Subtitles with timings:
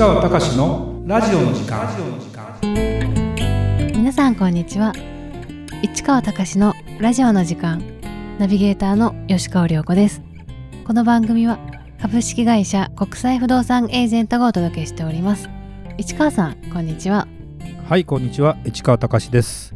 [0.00, 1.86] 川隆のラジオの時間。
[3.94, 4.94] 皆さんこんにちは。
[5.82, 7.82] 市川隆のラジオの時間。
[8.38, 10.22] ナビゲーターの吉川良子です。
[10.86, 11.58] この番組は
[12.00, 15.50] 株式会社国際不動産エージェントがお届けしております。
[15.98, 17.28] 市川さんこんにちは。
[17.86, 18.56] はいこんにちは。
[18.64, 19.74] 市川隆です。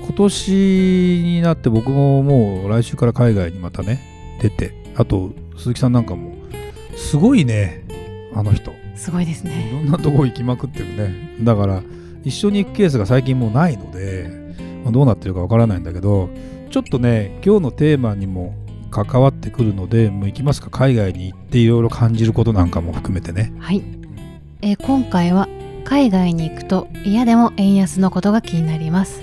[0.00, 6.36] 今年になって僕ももう来週から海外にまたね出てあと鈴木さんなんかも
[6.94, 7.84] すごいね
[8.32, 11.36] あの人すごいですいねろんなとこ行きまくってるね。
[11.40, 11.82] だから
[12.22, 14.54] 一緒に行くケースが最近もうないので、
[14.84, 16.28] まあどうなってるかわからないんだけど
[16.70, 18.54] ちょっとね今日のテーマにも
[18.90, 20.68] 関わってくるのでもう行きますか。
[20.68, 23.54] 海外に行っていろいろ感じることなんかも含めてね。
[23.58, 23.82] はい、
[24.60, 25.48] えー今回は
[25.84, 29.22] 海外に行くと嫌でも円安のことが気になります。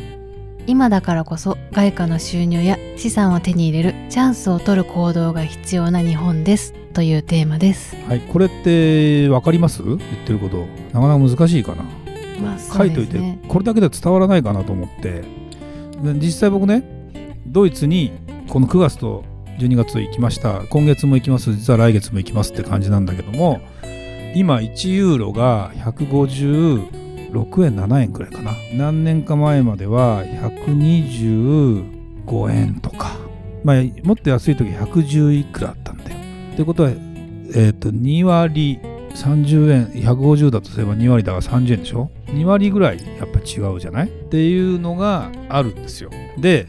[0.65, 7.95] 今だからこそ外貨の収入や資産を手に入れるチャンスを取る行動が必要な日本ですというテーマです。
[8.07, 9.83] はいこれって分かります？
[9.83, 10.65] 言ってること。
[10.93, 11.83] なかなか難しいかな。
[12.41, 15.23] まあ書いといて、これだけで伝わらないかなと思って。
[16.01, 16.83] で実際僕ね
[17.45, 18.13] ドイツに
[18.49, 19.23] この9月と
[19.59, 20.63] 12月行きました。
[20.71, 21.53] 今月も行きます。
[21.53, 23.61] 実は来月も行きますって感じなんだけども
[24.33, 28.53] 今1ユーロが156円7円くらいかな。
[28.73, 33.15] 何年か前までは125円とか。
[33.63, 35.75] まあもっと安い時110いくら
[36.61, 38.79] あったんだよってことはえっ、と2割
[39.13, 44.07] 30円150だとすれば2割だから30円でしょ？2割ぐらいやっぱ違うじゃない？
[44.07, 46.09] っていうのがあるんですよ。
[46.37, 46.67] で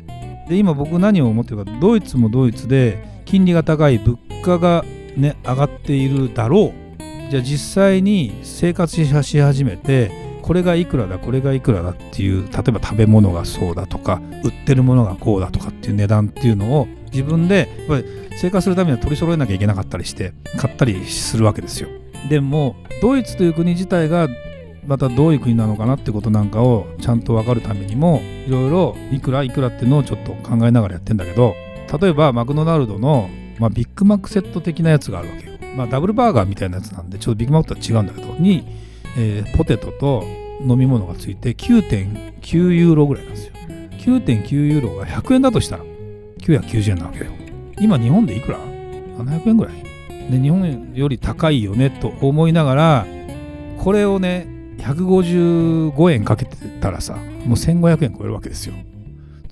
[0.49, 4.85] で今僕何を思ってるかドイツもドイツで金利が高い物価が
[5.17, 6.89] ね上がっているだろう。
[7.31, 18.05] じゃあ実際に生活し始めてこれがいくらだこれがいくらだっていう例えば食べ物がそうだとか売ってるものがこうだとかっていう値段っていうのを自分でやっぱり
[18.41, 21.89] 生活するためには取り揃えなきゃいけなかったりして買ったりするわけですよ。
[22.29, 24.29] でもドイツという国自体が
[24.87, 31.55] またどういう国なのかなってことなんかをちゃんと分かるためにもいろいろいくらいくらっていうのをちょっと考えながらやってんだけど
[32.01, 38.65] 例えばマクドナルドの、まあ、ビッグマックセット的なやつがあるわけよ、まあ、ダブルバーガーみたいなやつなんでちょっとビッグマックとは違うんだけどに、
[39.19, 40.25] えーポテトと
[40.61, 43.53] 飲み物がついて9.9ユーロぐらいなんですよ。
[43.99, 45.85] 9.9ユーロが100円だとしたら
[46.41, 47.48] 990円なわけよ。
[47.81, 48.59] 今日本でいくら
[49.19, 49.75] ?700 円ぐらい。
[50.31, 53.07] で日本より高いよねと思いながら
[53.79, 54.47] これをね
[54.79, 58.75] 155円かけてたらさもう1500円超えるわけですよ。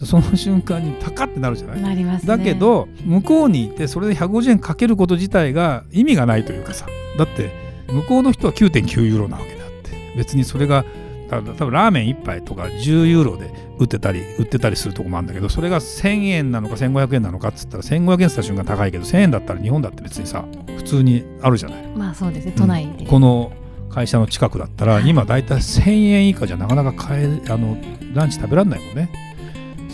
[0.05, 1.81] その瞬間に高ってなるじゃない？
[1.81, 2.29] なりますね。
[2.29, 6.87] だけど向こうにいてそれで150円かけること自体が意味がないというかさ。
[7.19, 7.51] だって
[7.91, 10.15] 向こうの人は9.9ユーロなわけであって。
[10.19, 10.85] 別にそれが
[11.29, 20.45] 多分多分ラーメン1杯とか10ユーロで売ってたり売ってたりするとこもあるんだけどそれが1000円なのか1500円なのかっつったら1500円っつった瞬間高いけど1000円だったら日本だって別にさ
[20.77, 21.87] 普通にあるじゃない。
[21.89, 23.53] まあそうですね都内で、この
[23.91, 27.77] 会社の近くだったら今だいたい1000円以下じゃなかなか買えあの
[28.15, 29.11] ランチ食べられないもんね。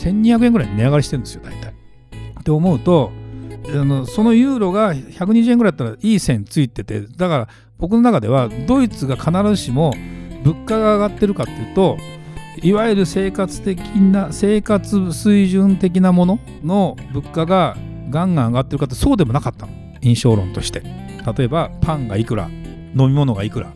[0.03, 1.73] 1200円ぐらいに値上がりしてるんですよ大体
[2.41, 3.13] って思うと
[3.69, 7.49] あのそのユーロが120円ぐらいだったらいい線ついててだから
[7.79, 9.95] 僕の中ではドイツが必ずしも
[10.45, 11.97] 物価が上がってるかっていうと
[12.63, 17.77] いわゆる生活的な生活水準的なものの物価が
[18.11, 19.73] ガンガン上がってるかってそうでもなかったの。
[20.03, 20.83] 印象論として。
[21.37, 22.49] 例えばパンがいくら
[22.95, 23.73] 飲み物がいくら。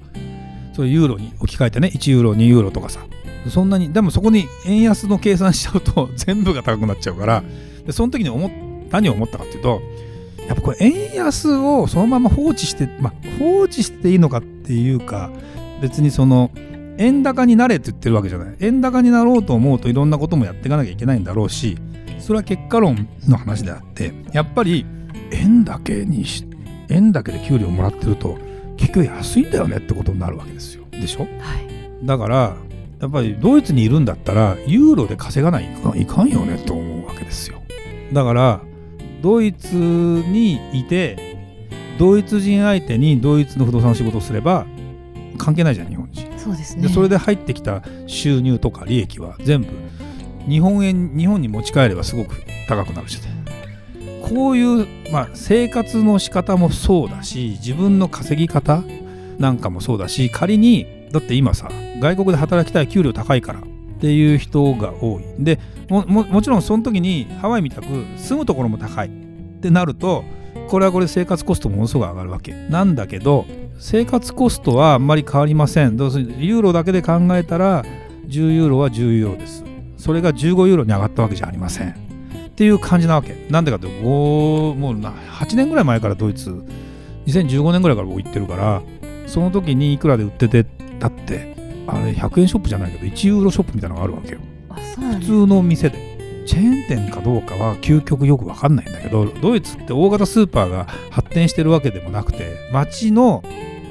[0.74, 3.00] それユーロに置き換えてね1ユーロ2ユーロとかさ。
[3.48, 7.42] そんなにでもそこに円安の計算しちゃうと 全部が高くなっちゃうから。
[7.86, 8.50] でその時に思
[8.90, 9.80] 何を思ったかっていうと
[10.46, 15.30] やっぱこれ円安をそのまま放置してまあ放置していいのかっていうか
[15.80, 16.50] 別にその
[16.98, 18.56] 円高になれって言ってるわけじゃない。
[18.60, 21.76] 円高になろうと思うといろんなこともやっていかなきゃいけないんだろうし
[22.18, 24.86] それは結果論の話であってやっぱり
[25.32, 26.46] 円だけにし
[26.88, 28.38] 円だけで給料もらってると
[28.76, 30.84] 結局安いんだよねってことになるわけですよ。
[30.90, 31.22] でしょ？
[31.22, 32.06] はい。
[32.06, 32.56] だから
[33.00, 35.64] やっぱりドイツにいるんだったらユーロで稼がない
[35.96, 37.60] いかんよねと思うわけですよ。
[38.12, 38.60] だから
[39.20, 41.36] ドイツにいて
[41.98, 44.66] ドイツ人相手にドイツの不動産の仕事をすれば
[45.36, 46.38] 関係ないじゃん日本人。
[46.38, 46.82] そうですね。
[46.82, 49.68] でそれで入ってきた収入とか利益は全部
[50.48, 52.36] 日本円日本に持ち帰ればすごく
[52.68, 53.20] 高くなるし。
[53.20, 53.36] ね
[54.28, 58.82] こういう、まあ、生活の仕方もそうだし自分の稼ぎ方
[59.38, 63.62] なんかもそうだし仮にだって今さ外国で働きたい給料高いからっ
[64.00, 65.24] ていう人が多い。
[65.38, 67.86] でもももちろんその時にハワイみたく
[68.16, 69.10] 住むところも高いっ
[69.60, 70.24] てなると
[70.68, 73.46] これはこれで生活コストものすごく上がるわけなんだけど
[73.78, 75.96] 生活コストはあんまり変わりません。
[75.96, 77.84] どうせユーロだけで考えたら
[78.26, 79.64] 10ユーロは10ユーロです。
[79.96, 81.90] それが15ユーロに上がったわけじゃありません。
[81.90, 83.46] っていう感じなわけ。
[83.50, 86.64] なんでかって5もうな8年ぐらい前からドイツ
[87.26, 88.82] 2015年ぐらいから僕行ってるから
[89.26, 90.64] その時にいくらで売ってて
[90.98, 91.54] だって
[91.86, 94.38] あれ100円ショップじゃないけど1ユーロショップみたいなのがあるわけよ。
[95.18, 96.15] 普通の店で
[96.46, 103.42] チェーン店かどうかは究極よく分かんないんだけどドイツって大型スーパーが発展してるわけでもなくて街の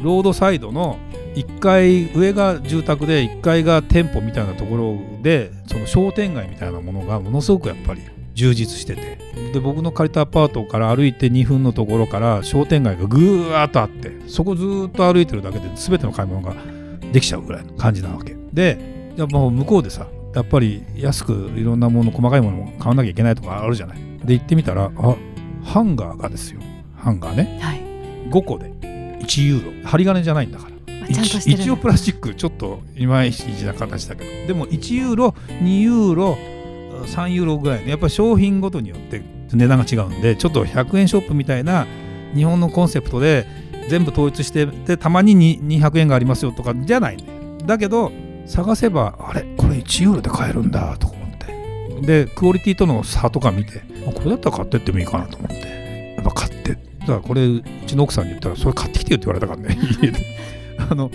[0.01, 0.97] ロードサイドの
[1.35, 8.01] 1階上が住宅で1階が店舗みたいなところでその商店街みたいなものがものすごくやっぱり
[8.33, 9.25] 充実してて。
[9.53, 16.53] で僕の借りたアパートから歩いて2分のところから商店街がぐーっとあってそこずっと歩いてるだけで全ての買い物が
[17.11, 18.35] できちゃうぐらいの感じなわけ。
[18.53, 18.77] で
[19.17, 23.97] やっぱ向こうでさやっぱり安くいろんなもの細かいものも買わなきゃいけないとかあるじゃない。
[24.23, 25.15] で行ってみたらあ
[25.63, 26.59] ハンガーがですよ。
[26.95, 27.59] ハンガーね。
[27.61, 27.79] はい。
[28.29, 28.69] 5個で。
[29.19, 29.87] 1ユーロ。
[29.87, 30.75] 針金じゃないんだから。
[31.07, 32.35] 一応プラスチック。
[32.35, 34.47] ちょっといまいちな形だけど。
[34.47, 36.37] でも1ユーロ2ユーロ
[37.05, 37.91] 3ユーロぐらいね。
[37.91, 39.21] やっぱり商品ごとによって
[39.53, 41.87] 値段が違うんでちょっと100円ショップみたいな
[42.33, 43.45] 日本のコンセプトで
[43.87, 47.23] 全部統一してでたまにに200円がありますよとかじゃないね。
[47.65, 48.11] だけど
[48.45, 52.25] 探せばあれこれ1ユーロで買えるんだとか思って。
[52.25, 56.13] でクオリティとの差とか見てあこれだったら買ってってもいいかなと思って。
[56.15, 56.73] やっぱ買って。
[56.73, 59.77] だからこれうちの奥さんに言ったらそれ買ってきてよって言われたからね。
[60.01, 60.19] 家 で
[60.89, 61.09] あの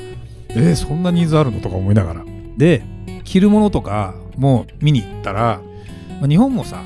[0.49, 2.25] えーそんなニーズあるのとか思いながら。
[2.57, 2.83] で
[3.25, 5.61] 着るものとかも見に行ったら、
[6.21, 6.83] まあ日本もさ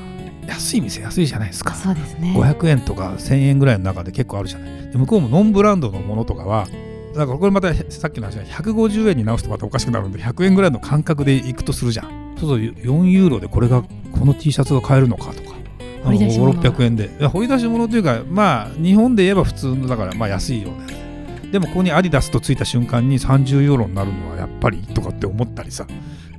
[0.47, 1.73] 安い店安いじゃないですか。
[1.73, 2.33] そうですね。
[2.37, 4.91] 500円とか1000円ぐらいの中で結構あるじゃない。
[4.91, 6.67] で向こうもノンブランドのものとかは
[7.15, 12.35] だからこれまたさっきの話が150円に直すとまたおかしくなるんで100円ぐらいの感覚でいくとするじゃん。
[12.39, 15.55] そうすると4ユーロでこれがこの T シャツが買えるのかとか。
[16.03, 16.51] 掘り出し物。
[16.51, 17.07] は600円で。
[17.27, 20.89] 掘り出し物というかまあ日本で言えば普通のだからまあ安いようなや
[21.41, 25.87] つでもここにアディダスとついた瞬間に30ユーロになるのはやっぱりとかって思ったりさ。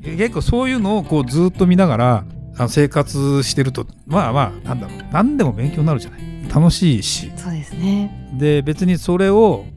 [0.03, 2.25] 結構そういうのをこうずっと見ながら
[2.69, 4.99] 生活してるとまあまあなんだろう。
[5.11, 6.21] 何でも勉強になるじゃない。
[6.55, 7.33] 楽しいし。
[7.37, 8.31] そうですね。
[8.39, 9.76] で別にそれを買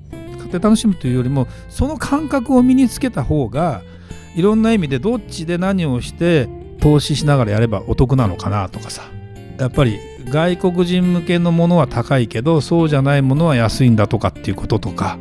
[0.50, 3.82] って楽しむというよりもその感覚を身につけた方が
[4.36, 6.50] いろんな意味でどっちで何をして
[6.80, 9.04] 投資しながらやればお得なのかなとかさ。
[9.58, 10.00] やっぱり
[10.30, 15.18] 外国人向けのものは高いけどそうじゃないものは安いんだとかっていうこととか。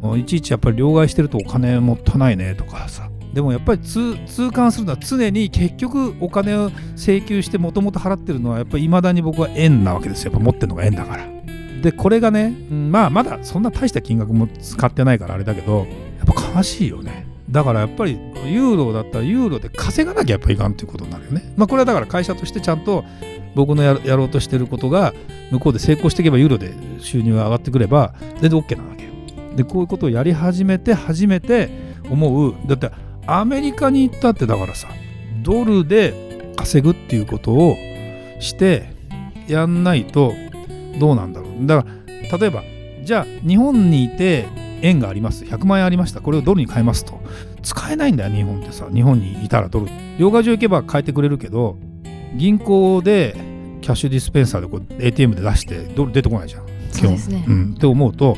[0.00, 3.08] もういちいちやっぱり両替してるとお金もったいないねとかさ。
[3.32, 10.32] でもやっぱり痛痛感するのは常に結局お金を請求してもともと払ってるのはやっぱりいまだに僕は円なわけですよ。
[10.32, 11.33] やっぱ持ってるのが円だから。
[11.84, 15.86] でこれがね、まあまだそんな大した金額も使ってないからあれだけど
[16.16, 17.26] やっぱ悲しいよね。
[17.50, 18.12] だからやっぱり
[18.46, 21.52] ユーロだったらユーロで稼がなきゃやっぱいかんっていうことになるよね。
[21.58, 23.04] まあこれはだから会社としてちゃんと
[23.54, 25.12] 僕のややろうとしてることが
[25.50, 29.06] 向こうで成功していけばユーロで収入が上がってくれば全然 OK なわけ
[29.54, 31.68] でこういうことをやり始めて初めて
[32.08, 32.54] 思う。
[32.66, 32.90] だって
[33.26, 34.88] アメリカに行ったってだからさ
[35.42, 37.76] ドルで稼ぐっていうことを
[38.40, 38.88] して
[39.48, 40.32] やんないと
[40.98, 41.43] どうなんだろう。
[41.62, 41.88] だか
[42.30, 42.62] ら例えば
[43.04, 44.46] じゃあ日本にいて
[44.82, 45.44] 円があります。
[45.44, 46.20] 100万円ありました。
[46.20, 47.20] これをドルに変えますと。
[47.62, 48.86] 使えないんだよ日本ってさ。
[48.92, 49.86] 日本にいたらドル。
[50.18, 51.78] 両替所行けば変えてくれるけど
[52.34, 53.34] 銀行で
[53.80, 56.66] キャッシュディスペンサーでこう ATM で出してドル出てこないじゃん。
[56.92, 57.44] 基本そうですね。
[57.46, 58.36] うん、って思うと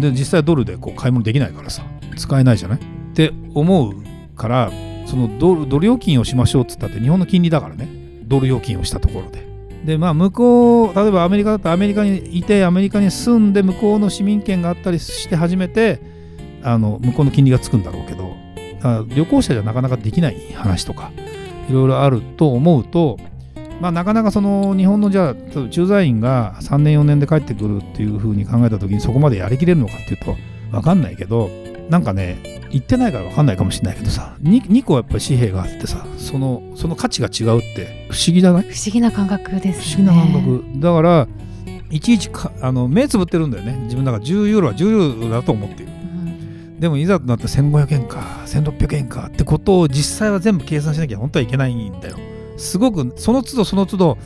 [0.00, 1.82] で実際ドルでこう買い物できないからさ。
[2.16, 2.78] 使えないじゃない？
[2.78, 2.80] っ
[3.14, 3.94] て思う
[4.34, 4.72] から
[5.04, 7.88] そのドルドル預金をしましょうっつったって日本の金利だからね。
[8.24, 9.45] ドル預金をしたところで
[9.86, 16.00] でまあ向こう例えばアメリカだったらアメリカにいてアメリカに住んで向こうの市民権があったりして初めて
[16.62, 18.34] あの向こうの金利がつくんだろうけど
[19.14, 21.12] 旅行者じゃなかなかできない話とか
[21.70, 23.18] いろいろあると思うと
[23.80, 30.34] まあ、なかなかその日本のじゃあ例えば駐在員が3年4年で帰ってくるっていうふうに考えた時にそこまでやりきれるのかっていうと
[30.70, 31.50] 分かんないけど
[31.90, 38.62] なんかね言ってないから分かんないかもしれないけどさ 2, 2個やっぱり紙幣があってさそのその価値が違うって不思議じゃない？
[38.62, 40.04] 不思議な感覚ですね。
[40.04, 40.80] 思議な感覚。
[40.80, 41.28] だから
[41.90, 43.76] いちいちかあの目つぶってるんだよね。
[43.84, 45.92] 自分だから10ユーロは10ユーロだと思っている。
[45.92, 46.80] うん。
[46.80, 52.16] でもいざとなって1500円か1600円かってことを実際は全部計算しなきゃ本当はいけないんだよ。
[52.56, 54.18] すごくその都度その都度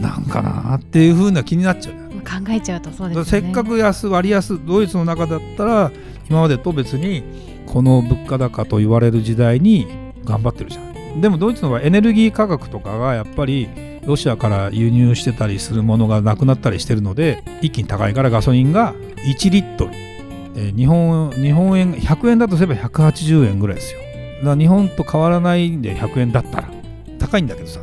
[0.00, 1.94] なんかなっていう風な気になっちゃう。
[2.22, 3.46] 考えちゃうとそうだですよね。
[3.46, 5.90] せっかく安割安ドイツの中だったら
[6.32, 7.22] 今までと別に
[7.66, 9.86] この物価高と言われる時代に
[10.24, 11.20] 頑張ってるじゃん。
[11.20, 13.68] でもドイツの場合エネルギー価格とかがやっぱり
[14.06, 18.94] ロシアから輸入してたりするものがなくなったりしてるので一気に高いからガソリンが
[19.26, 24.00] 1リットル、えー日本日本円100円だとすれば180円ぐらいですよ。
[24.38, 26.70] だから日本と変わらないんで100円だったら。
[27.18, 27.80] 高いんだけどさ。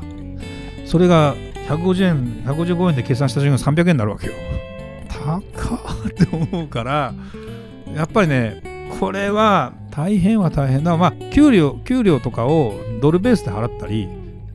[0.87, 1.35] それが
[1.67, 4.33] 150円155円で計算した瞬間300円になるわけよ。
[5.07, 5.43] 高っ
[6.07, 7.13] って思うから
[7.95, 10.95] やっぱりねこれは大変は大変だ。
[10.97, 14.07] まあ給料給料とかをドルベースで払ったり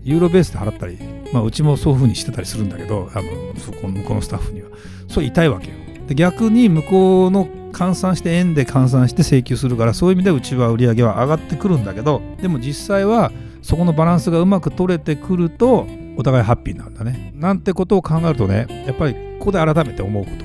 [0.03, 0.99] ユーロベースで払ったり、
[1.33, 4.69] まあ、うちもそういうふうにしてたりするんだけどあのそこの向こうのスタッフには。
[5.09, 5.75] それ痛いわけよ。
[6.07, 15.87] で逆に向こうの換算して円で換算して請求するからそういう意味でうちは売り上げは上がってくるんだけどでも実際はそこのバランスがうまく取れてくると
[16.17, 17.33] お互いハッピーなんだね。
[17.35, 20.44] なんてことを考えるとねやっぱりここで改めて思うこと。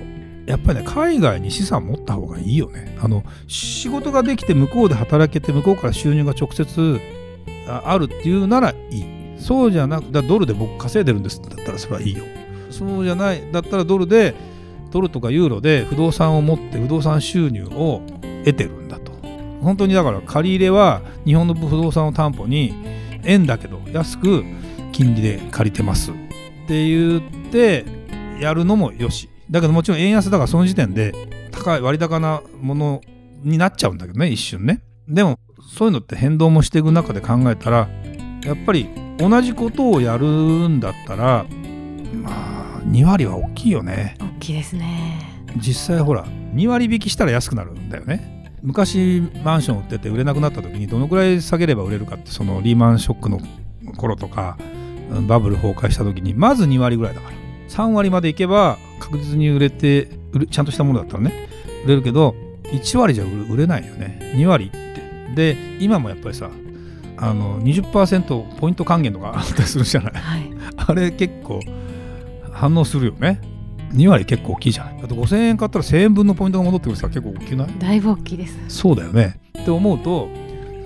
[0.49, 2.97] やっぱりね海外に資産持った方がいいよね。
[2.99, 6.99] あの仕事ができて向こうで働けて向こうから収入が直接
[7.67, 9.05] あるっていうならいい。
[9.37, 12.23] そうじゃなくだドルで僕稼いでるんですだったらそれはいいよ。
[12.71, 14.33] そうじゃないだったらドルで
[14.89, 18.01] ドルとかユーロで不動産を持って不動産収入を
[18.43, 19.11] 得てるんだと。
[19.61, 22.73] 本当にだから借り入れは日本の不動産を担保に
[23.23, 24.43] 円だけど安く
[24.93, 26.13] 金利で借りてますっ
[26.67, 27.85] て言って
[28.41, 29.29] やるのもよし。
[29.49, 31.13] だけどもちろん円安だからその時点で
[31.51, 33.01] 高い割高なもの
[33.43, 34.81] になっちゃうんだけどね一瞬ね。
[35.07, 35.39] でも
[35.75, 37.89] そういうのって変動もしていく中で考えたら
[38.43, 41.45] やっぱり同じことをやるんだったら
[42.23, 44.15] まあ2割は大きいよね。
[44.19, 45.43] 大きいですね。
[45.57, 48.47] 実際ほら2割引きしたら安くなるんだよね。
[48.61, 53.39] 昔マンション売ってて売れなくなった時にどのくらい下げれば売れるかってそのリーマンショックの
[53.97, 54.57] 頃とか
[55.27, 57.35] バブル崩壊した時にまず2割ぐらいだから。
[57.69, 60.09] 3割までいけば確実に売れて
[60.51, 61.47] ちゃんとしたものだったらね
[61.85, 64.33] 売れるけど1割じゃ売れないよね。
[64.35, 64.89] 2割って。
[65.35, 66.49] で今もやっぱりさ
[67.17, 71.59] あの20%ポイント還元とかあったりするじゃない、はい、あれ結構
[72.51, 73.41] 反応するよね。
[73.93, 74.97] 2割結構大きいじゃない？
[74.99, 77.79] だって5000円買ったら1000円分のポイントが戻ってくるさ結構大きくない？
[77.79, 78.57] だいぶ大きいです。
[78.67, 79.39] そうだよね。
[79.59, 80.29] って思うと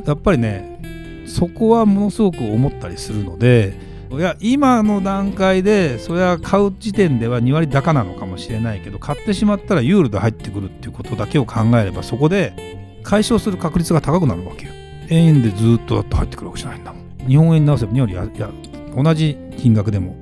[0.05, 3.77] やっぱりねそこはものすごく思ったりするので
[4.19, 14.71] いや今の段階でそれは買う時点では2割高なのかもしれないけど買ってしまったらユーロで入ってくるっていうことだけを考えればそこで解消する確率が高くなるわけよ。
[15.09, 17.27] 円でずっとだって入ってくるわけじゃないんだもん。
[17.27, 18.49] 日本円に直せば2割やや
[18.95, 20.15] 同じ金額でも。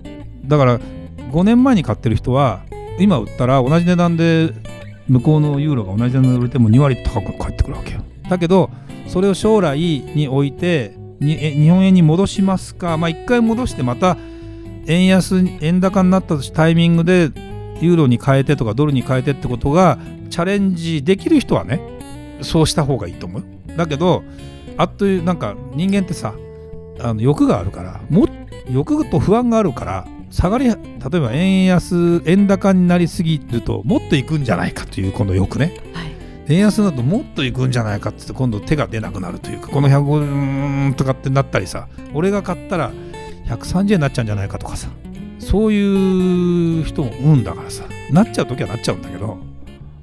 [0.45, 2.61] だから5年前に買ってる人は
[2.99, 4.53] 今売ったら同じ値段で
[5.07, 8.01] 向こうのユーロが同じ値段で売れても2割高く返ってくるわけよ。
[8.29, 8.69] だけど
[9.07, 12.97] それを将来に置いてに日本円に戻しますか？
[12.97, 14.17] まあ一回戻してまた
[14.87, 17.31] 円安円高になったタイミングで
[17.79, 19.97] ユーロに変えてとかドルに変えてってことが
[20.29, 21.79] チャレンジできる人はね
[22.41, 23.43] そうした方がいいと思う。
[23.77, 24.23] だけど
[24.77, 26.33] あっというなんか人間ってさ
[26.99, 28.27] あの欲があるからも
[28.69, 30.75] 欲と不安があるから下がり例え
[31.19, 36.10] ば円安円高になりすぎるともっといくんじゃないかというこの欲ね、はい、
[36.51, 42.91] 円安だともっといくんじゃないかって今度手が出なくなるというかこの150とかってなったりさ俺が買ったら
[43.45, 44.89] 130円になっちゃうんじゃないかとかさ
[45.39, 49.39] そういう人も運だからさなっちゃう時はなっちゃうんだけど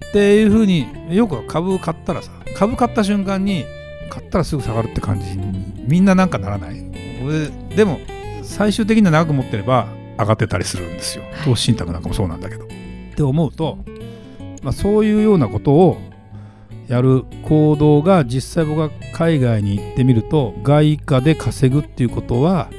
[0.08, 3.64] っていうふうによく株買ったらさ株買った瞬間に
[4.10, 6.88] 買ったらすぐ下がるって感じにみんななんかならない。
[7.76, 8.00] でも
[8.42, 9.88] 最終的には長く持ってれば
[10.18, 11.24] 上がってたりするんですよ。
[11.44, 12.64] 投資信託なんかもそうなんだけど。
[12.64, 12.68] っ
[13.14, 13.78] て思うと、
[14.62, 15.98] まあ、そういうようなことを
[16.88, 22.70] やる行動が実際僕が海外に行ってみると外貨で稼ぐっていうことは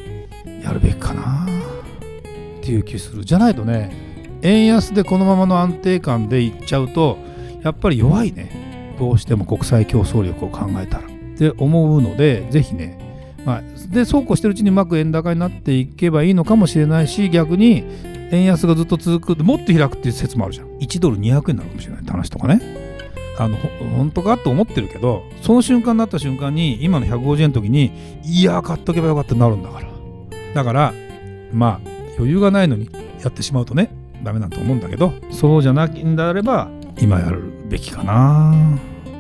[0.64, 1.46] やるべきかな。
[1.46, 3.24] っていう気する。
[3.24, 3.96] じゃないとね
[4.42, 7.18] 円安でこのままの安定感でいっちゃうと
[7.64, 8.96] やっぱり弱いね。
[9.00, 11.06] どうしても国際競争力を考えたら。
[11.06, 13.00] って思うのでぜひね
[13.46, 17.86] まあ、でそうこうしてるうちにうまく円高になっていけばいいのかもしれないし逆に
[18.32, 19.44] 円安がずっと続く。
[19.44, 20.68] もっと開くっていう説もあるじゃん。
[20.80, 22.89] 1ドル200円になるかもしれないって話とかね。
[23.40, 27.92] あの本当かと思ってるけどその瞬間になった瞬間に今の150円の時に
[28.24, 29.90] いや買っとけばよかったなるんだから。
[30.54, 30.94] だから
[31.54, 32.90] まあ余裕がないのに
[33.22, 33.92] やってしまうとね
[34.24, 36.70] ダメなんと思うんだけどそうじゃないんであれば
[37.00, 38.78] 今やるべきかな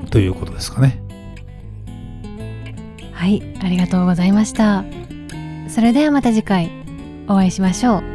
[0.09, 1.01] ということですかね。
[3.13, 4.83] はいありがとうございました。
[5.67, 6.71] それではまた次回
[7.27, 8.08] お会いしましょう。